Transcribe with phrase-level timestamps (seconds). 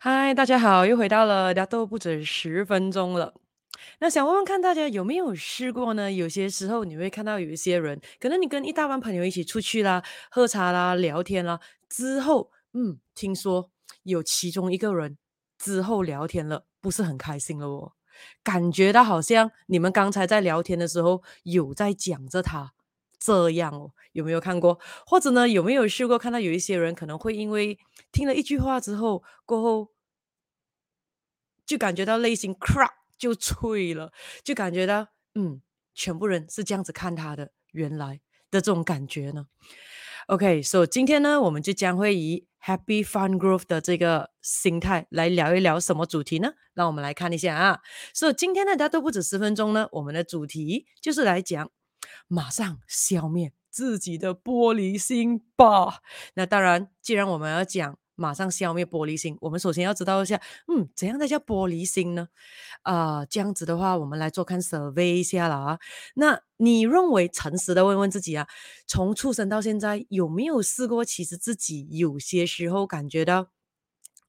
[0.00, 3.34] 嗨，大家好，又回到了大都不止十分钟了。
[3.98, 6.12] 那想问问看大家有没有试过呢？
[6.12, 10.00] 有些时候你会看到有一些人，可能你跟一大帮朋友一起出去啦、
[10.30, 11.58] 喝茶啦、聊天啦，
[11.88, 13.70] 之后，嗯，听说
[14.04, 15.18] 有其中一个人
[15.58, 17.90] 之后聊天了，不是很开心了哦，
[18.44, 22.72] 感觉到好像你们刚才在聊天的时候有在讲着他。
[23.18, 24.78] 这样哦，有没有看过？
[25.06, 27.78] 或者呢，有没有试过看到有一些人可能会因为
[28.12, 29.92] 听了一句话之后，过后
[31.66, 34.12] 就感觉到内心 crack 就脆了，
[34.44, 35.60] 就感觉到嗯，
[35.94, 39.46] 全部人是这样子看他的，原来的这种感觉呢
[40.28, 46.52] ？OK，so 今天呢，我们就将会以 Happy Fun Growth 的这个心态来聊一聊什么主题呢？
[46.74, 47.80] 让我们来看一下啊。
[48.14, 51.70] 所以今天呢，大家都不止十分钟呢，我们的主题就是来讲。
[52.28, 56.00] 马上消灭自己的玻璃心吧。
[56.34, 62.28] 那当然，既然我们要讲马上消灭玻璃心，我们首先要知道一下，嗯，怎样才叫玻璃心呢？
[62.82, 65.78] 啊、这样子的话，我们来做看 survey 一下了啊。
[66.14, 68.46] 那你认为诚实的问问自己啊，
[68.86, 71.04] 从出生到现在，有没有试过？
[71.04, 73.48] 其实自己有些时候感觉到。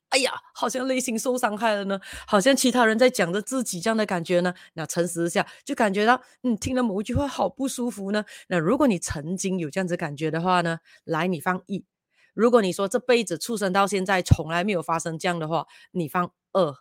[0.09, 4.53] 哎呀，好像内心受伤害了呢，好像其他人在讲着自己这样的感觉呢。
[4.73, 8.25] 那诚实一下，就感觉到，嗯，听了某一句话好不舒服呢。
[8.47, 11.85] 那如果你曾经有这样子感觉的话呢，来，你放一；
[12.33, 16.75] 如果你说这辈子出生到现在从来没有发生这样的话，你放二。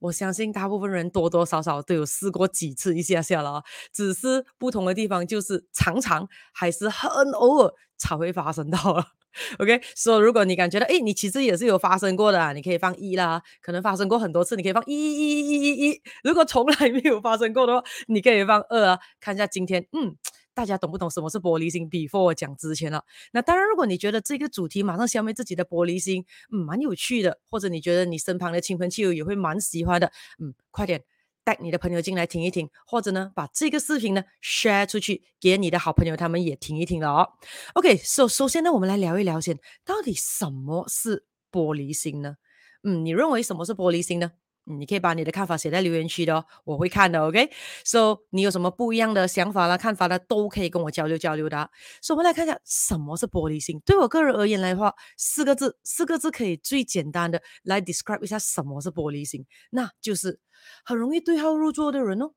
[0.00, 3.62] 我相信大部分人多多少少都有试过几次一下下了，
[3.92, 9.17] 只是不同的地方就是常常还是很偶尔才会发生到了。
[9.58, 13.40] OK，所以如果你感觉到，哎，你其实也是有发生过的啊，你可以放一啦。
[13.60, 16.02] 可能发生过很多次，你可以放一一一一一。
[16.24, 18.98] 如果从来没有发生过的话，你可以放二啊。
[19.20, 20.16] 看一下今天，嗯，
[20.54, 23.04] 大家懂不懂什么是玻璃心？Before 讲之前了。
[23.32, 30.10] 那当然，如果你觉得这个主题马上消灭自己的玻璃心，嗯，蛮有趣的，或者你觉得你身旁的亲朋戚友也会蛮喜欢的，
[30.42, 31.04] 嗯，快点。
[31.48, 37.26] 带你的朋友进来听一听，或者呢，把这个视频呢 share 出去，给你的好朋友他们也听一听了哦。
[37.72, 42.36] OK，so 首先呢，我们来聊一聊先，到底什么是玻璃心呢？
[42.82, 44.32] 嗯，你认为什么是玻璃心呢？
[44.68, 47.20] 你可以把你的看法写在留言区的哦，我会看的。
[47.26, 51.70] OK，so、你有什么不一样的想法啦、看法啦，都可以跟我交流交流的。
[52.02, 53.80] 所以我们来看一下什么是玻璃心。
[53.86, 60.38] 对我个人而言来的话，四个字，四个字可以最简单的来 describe 一下什么是玻璃心，那就是
[60.84, 62.32] 很容易对号入座的人哦，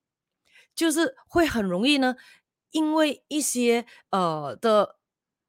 [0.74, 2.16] 就是会很容易呢，
[2.72, 4.98] 因为一些呃的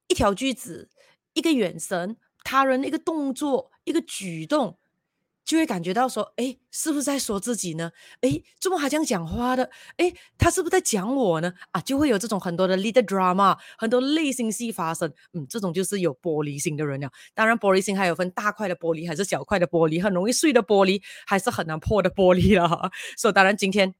[0.08, 0.90] 一条句子、
[1.32, 4.78] 一个眼神、他人的一个动作、一个举动。
[5.44, 7.90] 就会感觉到说，哎，是不是在说自己呢？
[8.20, 9.68] 哎，怎么还这样讲话的？
[9.96, 11.52] 哎，他是不是在讲我呢？
[11.72, 15.12] 啊，就会有这种很多的 leader drama，很多内心戏发生。
[15.32, 17.10] 嗯，这种就是有玻璃心的人了。
[17.34, 22.90] 当然，玻璃心还有分大块的玻璃还是小块的玻璃，很容易碎的玻璃还是很难破的玻璃了。
[23.16, 23.92] 所以，当然今天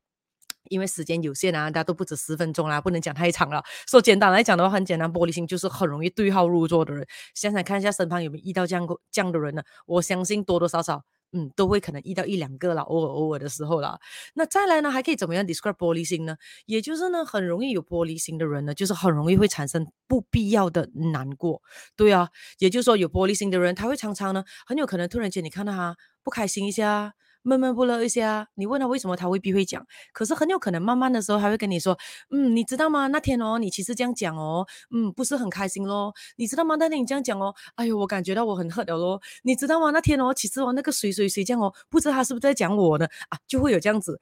[0.69, 3.62] 因为时间有限啊，大家都不止十分钟啦，不能讲太长了。
[3.86, 7.04] 所以简单来讲的话，很简单，玻璃心就是很容易对号入座的人。
[7.34, 9.62] 想想看一下身旁有没有遇到这样这样的人呢？
[9.86, 11.03] 我相信多多少少。
[11.32, 13.98] 嗯，都会可能遇到一两个啦，偶尔偶尔的时候啦。
[14.34, 16.37] 那再来呢，还可以怎么样 describe 玻璃心呢？
[16.66, 21.62] 也就是呢，很容易有玻璃心的人呢，就是很容易会产生不必要的难过。
[21.97, 22.28] 对啊，
[22.59, 27.15] 也就是说有玻璃心的人，他会常常呢，很有可能突然间你看到他不开心一下。
[27.42, 29.84] 闷闷不乐一些啊，你问他为什么，他未必会讲。
[30.12, 31.98] 可是很有可能慢慢的时候，他会跟你说，
[32.30, 33.06] 嗯，你知道吗？
[33.08, 36.14] 那天哦，你其实这样讲哦，嗯，不是很开心咯。
[36.36, 36.76] 你知道吗？
[36.76, 39.20] 那天你这样讲哦，哎呦，我感觉到我很恨了咯。
[39.42, 39.91] 你知道吗？
[39.91, 43.06] 那天哦，其实哦，那个谁谁谁这样哦，不知道他是不是在讲我呢？
[43.28, 44.20] 啊，就会有这样子。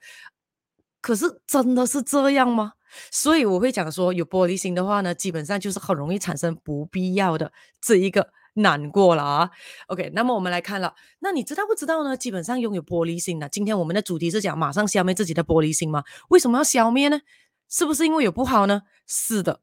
[1.01, 2.73] 可是真的是这样吗？
[3.09, 8.31] 所以我会讲说，有玻璃心的话呢，基本上就是很容易产生不必要的这一个。
[8.55, 9.49] 难过了啊
[9.87, 12.17] ，OK，那么我们来看了，那你知道不知道呢？
[12.17, 16.03] 基本上拥有玻璃心的，今天我们的主题是讲马上消灭自己的玻璃心吗？
[16.29, 17.21] 为什么要消灭呢？
[17.69, 18.81] 是不是因为有不好呢？
[19.07, 19.61] 是的，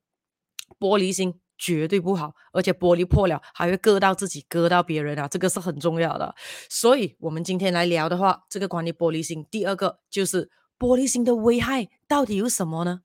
[0.78, 6.34] 玻璃心绝对不好，而且玻璃破了还会割到自己，割到别人啊，这个是很重要的。
[6.70, 13.00] 所以，我们今天来聊的话，这个关于玻璃心，第二个就是玻璃心的危害到底有什么呢？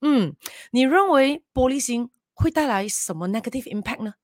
[0.00, 0.34] 嗯，
[0.72, 4.14] 你认为玻璃心会带来什么 negative impact 呢？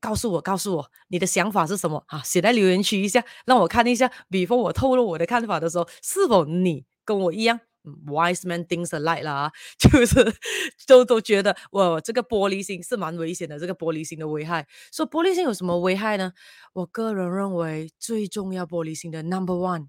[0.00, 2.22] 告诉我，告诉我你的想法是什么啊？
[2.22, 4.10] 写在留言区一下，让我看一下。
[4.30, 7.60] before 我透露我的看法的时候，是否你跟我一样
[8.06, 10.34] ？Wise man thinks alike 啦， 就是
[10.86, 13.58] 都都觉得我这个玻璃心是蛮危险的。
[13.58, 16.32] 这个玻璃心的危害，说、玻璃心有什么危害呢？
[16.74, 19.88] 我个人认为最重要玻璃心的 number one，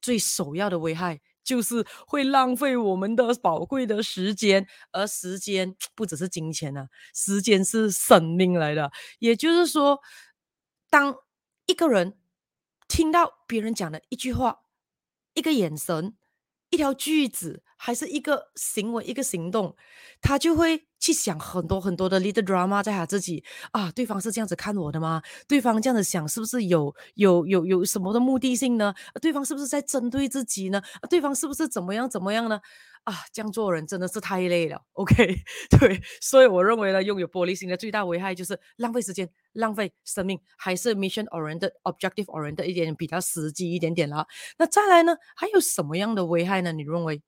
[0.00, 1.20] 最首要的危害。
[1.42, 8.92] 就是会浪费我们的宝贵的时间，而时间不只是金钱啊，时间是生命来的。
[9.18, 10.00] 也就是说，
[10.88, 11.16] 当
[11.66, 12.18] 一个人
[12.88, 14.60] 听到别人讲的一句话、
[15.34, 16.16] 一个眼神、
[16.70, 19.74] 一条句子，还是一个行为、一个行动，
[20.20, 23.42] 他就会去想很多很多的 little drama 在他自己
[23.72, 25.22] 啊，对方是这样子看我的吗？
[25.48, 28.92] 对方这样子想是不是有有有有什么的目的性呢？
[29.22, 30.82] 对方是不是在针对自己呢？
[31.08, 32.60] 对方是不是怎么样怎么样呢？
[33.04, 34.82] 啊，这样做人真的是太累了。
[34.92, 35.16] OK，
[35.70, 44.26] 对，所以我认为呢，拥有玻璃心的最大危害就是浪费时间、浪费生命，还是 mission oriented、objective oriented 一点比较实际一点点了。
[44.58, 46.72] 那再来呢，还有什么样的危害呢？
[46.72, 47.22] 你认为？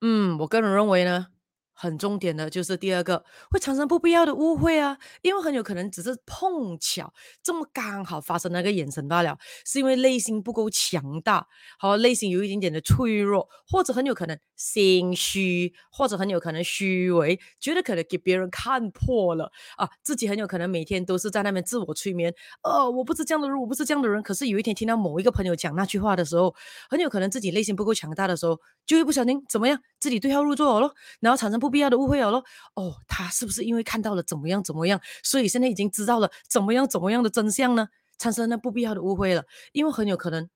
[0.00, 1.28] 嗯，我个人认为呢。
[1.76, 7.12] 很重点的就是第二个会产生不必要的误会啊，因为很有可能只是碰巧
[7.42, 11.46] 这么刚好发生那个眼神罢了，是因为内心不够强大，
[11.78, 19.52] 好，内心有一点点的脆弱，或者很有可能心虚，或者很有可能虚伪，觉得可能给别人看破了。
[19.76, 26.54] 啊，自己很有可能每天都是在那边自我催眠，呃，我不是这样的人，我不是这样的人，可是有一天听到某一个朋友讲那句话的时候，
[26.88, 31.66] 很有可能自己内心不够强大的时候，就会不小心怎么样，自己对号入座了，然后产生不。
[31.76, 32.38] 必要的误会有了
[32.72, 37.88] 哦，他是不是因为看到了怎么样怎么样，所以现在已经知道了怎么样怎么样的真相呢？
[38.18, 40.48] 产生了不必要的误会了，因为很有可能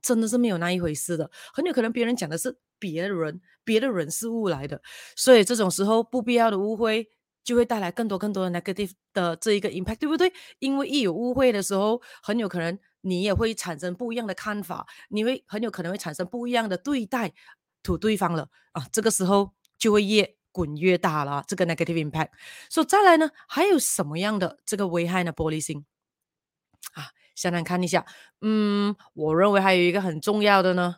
[0.00, 4.80] 真的是没有那一回事的，很有可能别人讲的是别人别的人事物来的，
[5.16, 7.08] 所以这种时候不必要的误会
[7.42, 10.32] 就会带来更多更多的 negative 的这一个 impact，对不对？
[10.60, 17.34] 因为一有误会的时候，很有可能你也会产生不一样的看法，你会很有可能会产生不一样的对待
[17.88, 22.28] 吐对方了啊，这个时候就会越滚越大了，这个 negative impact。
[22.68, 25.32] 所以再来呢，还有什么样的这个危害呢？
[25.32, 25.86] 玻璃心
[26.92, 28.04] 啊，想想看一下，
[28.42, 30.96] 嗯，我认为还有一个很重要的呢，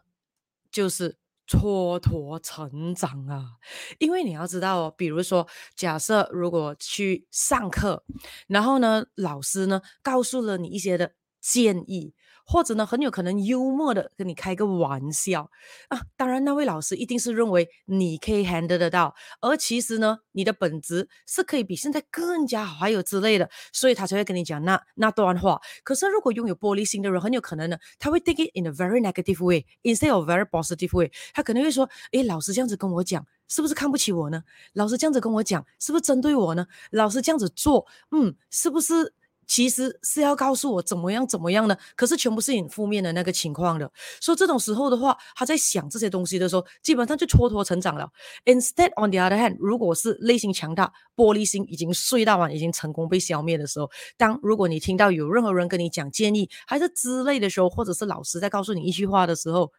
[0.72, 1.16] 就是
[1.46, 3.58] 蹉跎成长啊。
[3.98, 5.46] 因为你要知道哦，比如说，
[5.76, 8.02] 假设如果去上课，
[8.48, 12.14] 然后呢，老师呢告诉了你一些的建议。
[12.46, 15.50] 或者呢，很有可能幽默的跟你开个玩笑
[15.88, 16.00] 啊。
[16.16, 25.60] 当然，那位老师一定是认为你可以 handle 得到，而其实呢，你的本质是可以比现在更加好，还有之类的，所以他才会跟你讲那那段话。
[25.84, 31.10] 可是，如果拥有玻璃心的人，很有可能呢，他会 take it in a very negative way instead of very positive way。
[31.32, 34.42] 他可能会说：“诶，老师这样子跟我讲，是不是看不起我呢？
[34.72, 36.66] 老师这样子跟我讲，是不是针对我呢？
[36.90, 39.14] 老师这样子做，嗯，是不是？”
[39.50, 43.90] 其实是要告诉我怎么样怎么样的，可是全部是很负面的那个情况的。
[44.20, 48.08] 所以这种时候的话，他在想这些东西的时候，基本上就蹉跎成长了。
[48.44, 59.72] Instead, on the other hand，如果是内心强大、玻璃心已经碎到完、已经成功被消灭的时候，当如果你听到有任何人跟你讲建议，还是之类的时候，或者是老师在告诉你一句话的时候，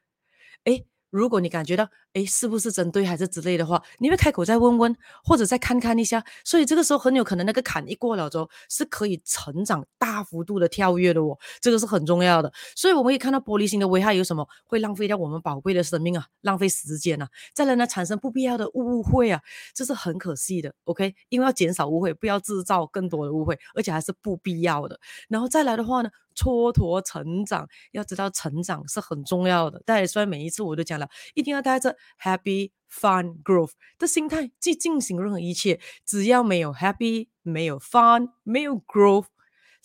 [0.65, 0.85] 诶。
[1.11, 6.23] 如果你感觉到，诶，是不是针对还是之类的话，你会开口再问问，或者再看看一下。
[6.43, 12.51] 所以这个时候很有可能那个坎一过了之后，是可以成长大幅度的跳跃的哦，这个是很重要的。
[12.75, 14.47] 所以我们可以看到玻璃心的危害有什么？
[14.65, 19.41] 会浪费掉我们宝贵的生命啊，浪费时间啊，再来呢，产生不必要的误会啊，
[19.73, 20.73] 这是很可惜的。
[20.83, 24.99] OK，因为要减少误会，不要制造更多的误会，而且还是不必要的。
[25.29, 26.09] 然后再来的话呢？
[26.33, 29.83] 蹉跎成长，要知道成长是很重要的。
[29.85, 35.79] 但也虽然每一次我都讲了，一定要带着 happy fun growth 的心态去进行任何一切。
[36.05, 39.25] 只要没有 happy，没有 fun，没有 growth，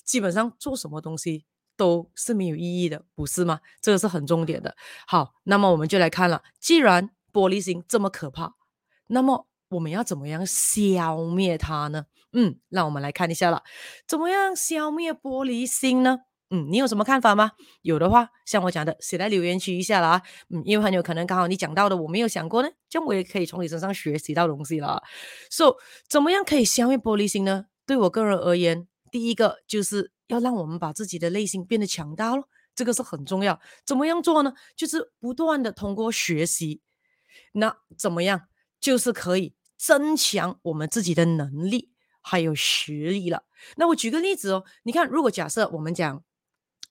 [0.05, 1.45] 基本上做什么东西
[1.77, 3.61] 都是没有意义的，不是吗？
[3.81, 4.77] 这个是很重点的。
[5.07, 8.55] 好，那么我们就来看了，既然玻璃心这么可怕，
[9.09, 12.07] 那么我们要怎么样消灭它呢？
[12.33, 13.63] 嗯，让我们来看一下了，
[14.07, 16.21] 怎么样消灭玻璃心呢？
[16.51, 17.51] 嗯，你有什么看法吗？
[17.83, 20.23] 有的话，像我讲的，写在留言区一下啦。
[20.49, 25.03] 嗯，因为很有可能刚好你讲到的我没有想过呢，这样我也可以从你身上学习到东西了。
[25.51, 25.75] So，
[26.09, 27.67] 怎么样可以消灭玻璃心呢？
[27.85, 33.61] 对我个人而言，第一个就是要让我们把自己的内心变得强大咯，这个是很重要。
[33.85, 34.55] 怎么样做呢？
[34.77, 36.81] 就是不断的通过学习，
[37.55, 38.43] 那怎么样？
[38.79, 43.43] 就是可以增强我们自己的能力还有实力了。
[43.77, 46.23] 那我举个例子哦，你看，如果假设我们讲。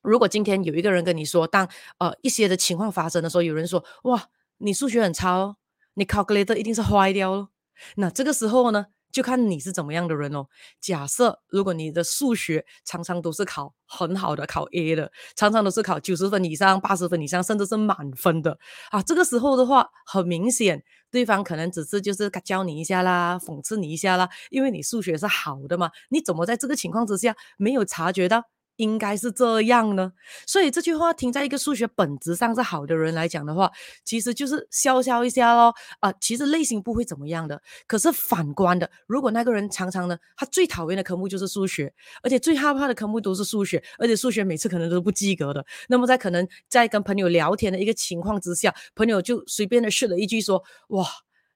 [0.06, 5.58] 如果今天有一个人跟你说，当呃一些的情况发生的时候，有人说哇，你数学很差哦，
[5.96, 7.50] 你 calculator 一定是坏掉了。
[7.96, 10.48] 那这个时候呢，就看你是怎么样的人哦。
[10.80, 18.58] 假设如果你的数学常常都是考很好的，考 A 的，常常都是考九十分以上、八十分以上，甚至是满分的
[18.92, 28.44] 啊，这个时候的话，很明显对方可能只是就是教你一下啦，讽刺你一下啦，因为你数学是好的嘛，你怎么在这个情况之下没有察觉到？
[28.78, 30.12] 应该是这样呢，
[30.46, 33.72] 所以这句话听在一个数学本质上是好的人来讲的话，
[34.04, 35.74] 其实就是笑笑一下咯。
[36.00, 37.62] 啊、其实内心不会怎么样的。
[37.88, 45.66] 可是反观的，如果那个人常常呢，他最讨厌的科目就是数学，而且最害怕的科目都是数学，而且数学每次可能都是不及格的。
[45.88, 51.08] 那么在可能在跟朋友聊天的一个情况之下，朋友就随便的说了一句说：“哇。”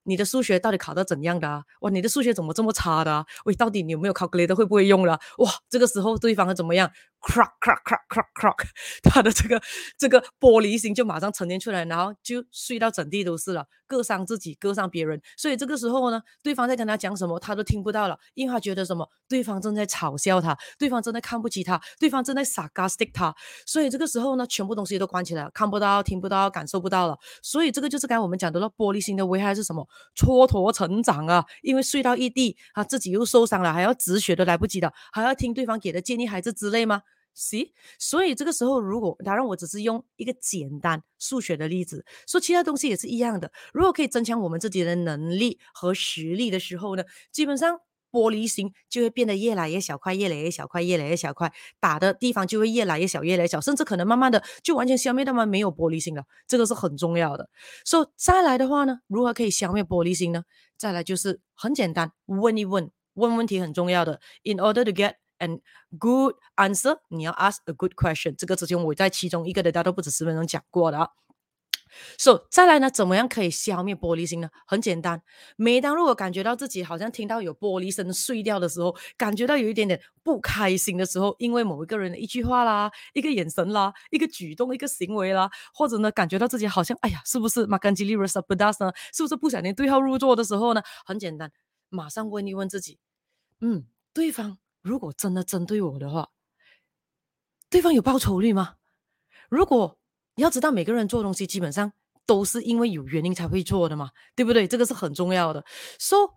[0.04, 1.62] 你的数学到底考到怎样的啊？
[1.82, 3.26] 哇，你的数学怎么这么差的啊？
[3.44, 5.20] 喂，到底你有没有 calculator 会不会用了？
[5.36, 8.66] 哇，这个时候对方会怎么样？crack crack crack crack crack，
[9.02, 9.60] 他的这个
[9.98, 15.20] 这个玻璃心就马上沉淀出来，然后就碎到整地都是了，割伤自己，割伤别人。
[15.36, 23.34] 所以这个时候呢，对方在跟他讲什么，他都听不到了，因为他觉得什么，对方正在嘲笑他，对方正在看不起他，对方正在 sarcastic 他。
[23.66, 27.18] 所以这个时候呢，全部东西都关起来了，看不到，听不到，感受不到了。
[27.42, 29.86] 所以这个就是刚才我们讲的了，玻璃心的危害是什么？
[30.16, 37.02] 蹉跎成长啊，因为碎到一地啊，自己又受伤了，还要止血都来不及的，还要听对方给的建议还是之类吗？
[37.42, 37.56] 是，
[37.98, 43.50] 所以这个时候，如果当然我只是用一个简单数学的例子，说其他东西也是一样的。
[43.72, 47.80] 如果可以增强我们自己的能力和实力的时候呢，基本上。
[48.12, 55.48] 玻璃心就会变得越来越小块，越来越小块，越来越小块，打的地方就会越来越小，越来越小，甚至可能慢慢的就完全消灭他们？
[55.48, 57.48] 没有玻璃心了，这个是很重要的。
[57.84, 60.42] 所以再来的话呢，如何可以消灭玻璃心呢？
[60.76, 64.20] 再来就是很简单，问一问，问问题很重要的。
[64.42, 65.60] In order to get And
[65.98, 68.36] good answer，你要 ask a good question。
[68.36, 71.08] 这个之前我在其中一个的大都不止十分钟讲过的啊。
[72.16, 74.48] So, 再来呢，怎么样可以消灭玻璃心呢？
[74.64, 75.22] 很简单，
[75.56, 88.92] 每当如果感觉到自己好像听到有玻璃声碎掉的时候，感觉到有一点点不开心的时候，因为某一个人的一句话啦、一个眼神啦、一个举动、一个行为啦，或者呢，感觉到自己好像，哎呀，是不是马干吉利 rasa pedas 呢？
[89.12, 90.82] 是不是不小心对号入座的时候呢？
[91.04, 91.50] 很简单，
[91.88, 93.00] 马上问一问自己，
[93.60, 96.28] 嗯，对方如果真的针对我的话，
[97.68, 98.76] 对方有报酬率吗？
[99.48, 99.98] 如果
[100.34, 101.92] 你要知道，每个人做东西基本上
[102.26, 104.66] 都是因为有原因才会做的嘛，对不对？
[104.66, 105.64] 这个是很重要的。
[105.98, 106.34] 说、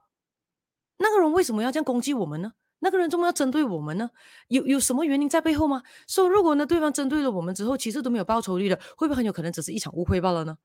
[0.98, 2.54] 那个人为什么要这样攻击我们呢？
[2.80, 4.10] 那个人为什么要针对我们呢？
[4.50, 5.84] 有有什么原因在背后吗？
[6.08, 10.58] 说、如果呢，对方针对了我们之后，其实都没有报酬率的，会不会很有可能只是一场误会罢了呢？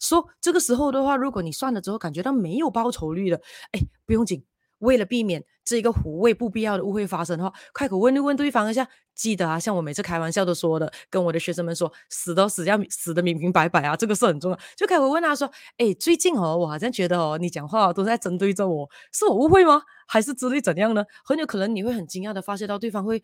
[0.00, 3.36] 说、这个时候的话，如果你算了之后感觉到没有报酬率的，
[3.72, 4.44] 哎，不用紧。
[4.80, 8.86] 为了避免这个互为不必要的误会发生的话，开口问一问对方一下。
[9.12, 14.58] 记得啊，像我每次开玩笑都说的，跟我的学生们说，死都死要死得明明白白啊，这个是很重要。
[14.74, 19.82] 就开口问他说：“哎，最近哦，我好像觉得哦，你讲话都在针对着我，是我误会吗？
[20.06, 23.22] 还是之类怎样呢？”很有可能你会很惊讶的发现到对方会，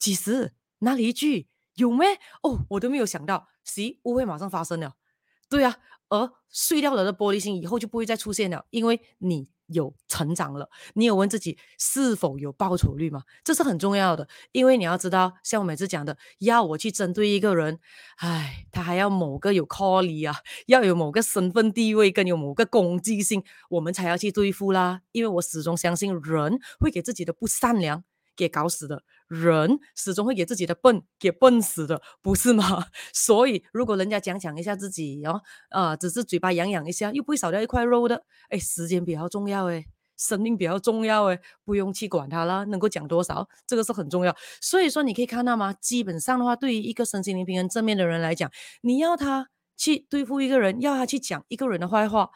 [0.00, 1.46] 几时哪里一句
[1.76, 2.06] 有没？
[2.42, 4.94] 哦，我都没有想到，行，误会马上发生了。
[5.48, 5.76] 对啊，
[6.08, 9.48] 而碎掉了的玻璃心以后就不会再出现了，因为你。
[9.66, 13.22] 有成长了，你有问自己是否有报酬率吗？
[13.44, 17.78] 这是很重要的，因为你要知道，像我每次讲的，要我去针对一个人，
[18.18, 25.00] 唉，他还要某个有 callie 啊，要有某个身份地位，跟有某个攻击性，我们才要去对付啦。
[25.12, 28.04] 因为我始终相信，人会给自己的不善良
[28.36, 32.86] 给搞死的，人始终会给自己的笨给笨死的，不是吗？
[33.12, 35.40] 所以，如果人家讲讲一下自己，然后
[35.70, 39.84] 啊，只是嘴巴痒痒一下，又不会少掉一块肉的，哎，时间比较重要，哎，
[40.16, 44.36] 生命比较重要，哎，不用去管它了，能够讲多少，这个是很重要。
[44.60, 45.72] 所以说，你可以看到吗？
[45.80, 48.50] 基本上的话，对于一个身心灵平衡正面的人来讲，
[48.82, 52.30] 你要他去对付一个人，要他去讲一个人的坏话。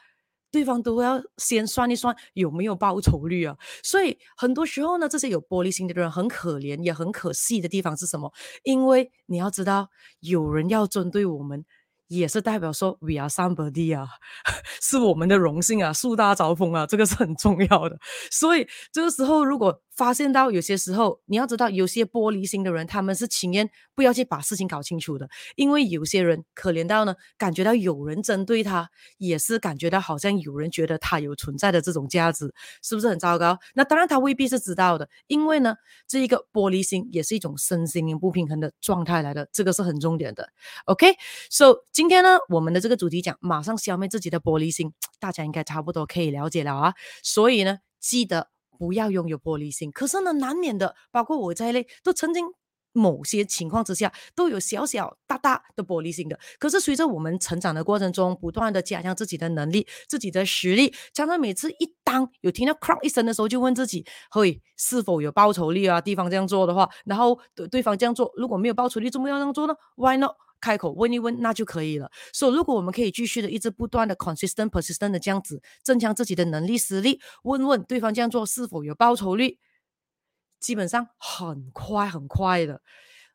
[0.50, 8.32] 对方都要先算一算有没有报酬率啊，所以很多时候呢，这些有玻璃心的人很可怜，也很可惜的地方是什么？
[8.64, 9.88] 因为你要知道，
[10.20, 11.64] 有人要针对我们。
[12.10, 14.08] 也是代表说，we are somebody 啊，
[14.82, 17.96] 是我们的荣幸啊，树大招风啊，这个是很重要的。
[18.32, 32.52] 所以这个时候，如果发现到有些时候，你要知道，有些玻璃心的人，他们是情愿不要去把事情搞清楚的，因为有些人可怜到呢，感觉到有人针对他，也是感觉到好像有人觉得他有存在的这种价值，
[32.82, 33.56] 是不是很糟糕？
[33.74, 35.76] 那当然他未必是知道的，因为呢，
[36.08, 40.48] 这一个玻璃心也是一种身心灵不平衡的状态来的，这个是很重点的。
[40.86, 41.84] OK，so。
[42.00, 44.90] 今天呢，我们的这个主题讲马上消灭自己的玻璃心，
[45.20, 46.94] 大家应该差不多可以了解了啊。
[47.22, 49.92] 所以呢，记得不要拥有玻璃心。
[49.92, 52.46] 可是呢，难免的，包括我在内，都曾经
[52.94, 56.40] 某些情况之下都有小小大大的玻璃心的。
[56.58, 66.00] 可是随着我们成长的过程中，不断的加强自己的能力、自己的实力，常常每次一当有听到 crack 一声的时候，就问自己：会是否有报酬率啊？
[66.00, 70.32] 对方这样做的话，然后对对方这样做，如果没有报酬率，怎么样这样做呢？Why not？
[70.60, 72.10] 开口问一问，那就可以了。
[72.32, 79.58] 所以，如果我们可以继续的一直不断的 consistent persistent 的这样子增强自己的能力实力，问问对方这样做是否有报酬率，
[80.60, 82.82] 基本上很快很快的，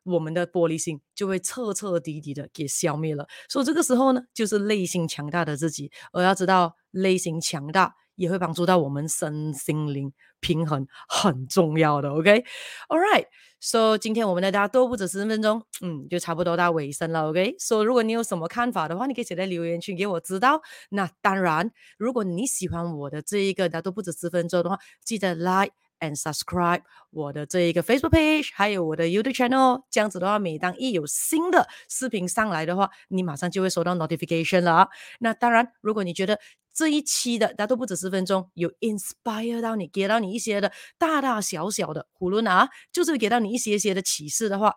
[0.04, 3.26] 我们的玻璃心就会彻彻底底的给消灭了。
[3.48, 5.90] 所以这个时候呢，就是内心强大的自己。
[6.12, 12.10] 而要知道，内心强大也会帮助到我们身心灵平衡，很重要的。
[12.10, 17.28] OK，All right，So 今天我们的大多不止十分钟，嗯，就差不多到尾声了。
[17.28, 20.60] OK，So 如果你有什么看法的话，你可以写在留言区给我知道。
[20.90, 25.72] 那当然，如果你喜欢我的这一个大多不止十分钟的话，记得 Like。
[25.98, 34.90] and subscribe 我的这一个 Facebook page，还有我的 YouTube channel，这样子的话，每当一有新的视频上来的话，你马上就会收到 notification 了。
[35.20, 36.38] 那当然，如果你觉得
[36.76, 44.74] 这一期的大都不止十分钟有 inspire 到你，给到你一些的大大小小的囫囵啊，就是给到你一些些的启示的话，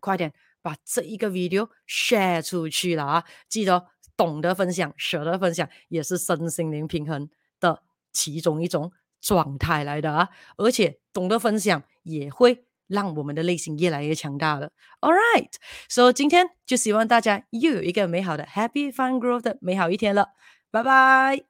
[0.00, 0.32] 快点
[0.62, 3.24] 把这一个 video share 出去了啊！
[3.48, 7.28] 记得懂得分享，舍得分享，也是身心灵平衡
[7.60, 7.82] 的
[8.12, 8.90] 其中一种。
[9.20, 14.70] 状态来的啊，而且懂得分享也会让我们的内心越来越强大了。
[15.00, 20.28] All right，so 今天就希望大家又有一个美好的 Happy Fun Growth 的美好一天了，
[20.70, 21.47] 拜拜。